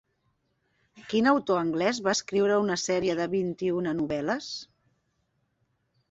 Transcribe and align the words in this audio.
Quin 1.09 1.27
autor 1.31 1.59
anglès 1.63 1.99
va 2.07 2.13
escriure 2.17 2.55
una 2.61 2.77
sèrie 2.83 3.15
de 3.19 3.27
vint-i-una 3.33 3.93
novel·les? 3.99 4.49